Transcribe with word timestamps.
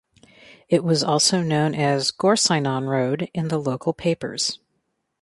It 0.67 0.83
was 0.83 1.03
also 1.03 1.41
known 1.43 1.75
as 1.75 2.09
Gorseinon 2.11 2.89
Road 2.89 3.29
in 3.35 3.49
the 3.49 3.59
local 3.59 3.93
papers. 3.93 4.59